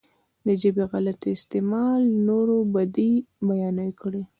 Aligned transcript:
د 0.45 0.47
ژبې 0.61 0.83
غلط 0.91 1.21
استعمال 1.35 2.01
نورو 2.27 2.57
بدۍ 2.73 3.13
بيانې 3.47 3.89
کړي. 4.01 4.23